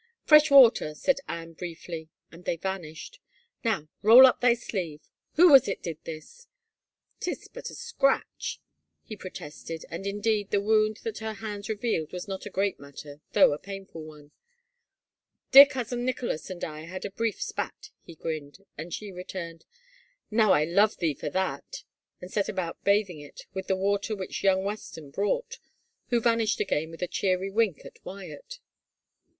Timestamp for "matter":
12.79-13.21